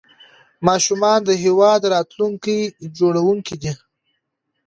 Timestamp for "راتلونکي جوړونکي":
1.93-3.55